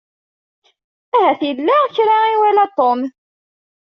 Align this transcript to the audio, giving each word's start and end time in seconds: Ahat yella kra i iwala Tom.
Ahat 1.15 1.41
yella 1.47 1.75
kra 1.95 2.15
i 2.27 2.31
iwala 2.35 2.65
Tom. 2.77 2.99